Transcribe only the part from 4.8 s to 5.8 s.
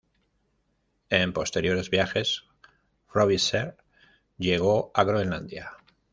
a Groenlandia.